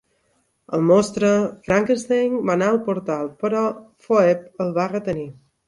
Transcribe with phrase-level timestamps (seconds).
[0.77, 1.29] El monstre
[1.67, 3.63] Frankenstein va anar al portal però
[4.09, 5.31] Phoebe el va retenir.